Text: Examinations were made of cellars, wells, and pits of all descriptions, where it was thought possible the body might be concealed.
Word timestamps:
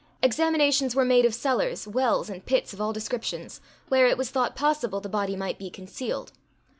Examinations 0.23 0.95
were 0.95 1.05
made 1.05 1.25
of 1.25 1.35
cellars, 1.35 1.87
wells, 1.87 2.27
and 2.27 2.43
pits 2.47 2.73
of 2.73 2.81
all 2.81 2.91
descriptions, 2.91 3.61
where 3.87 4.07
it 4.07 4.17
was 4.17 4.31
thought 4.31 4.55
possible 4.55 4.99
the 4.99 5.07
body 5.09 5.35
might 5.35 5.59
be 5.59 5.69
concealed. 5.69 6.31